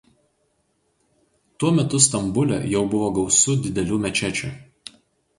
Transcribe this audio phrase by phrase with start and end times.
[1.57, 4.51] Tuo metu Stambule jau buvo gausu didelių mečečių.